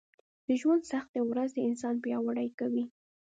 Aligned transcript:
د 0.45 0.47
ژونــد 0.61 0.83
سختې 0.91 1.19
ورځې 1.23 1.59
انـسان 1.67 1.95
پـیاوړی 2.03 2.49
کوي 2.59 2.85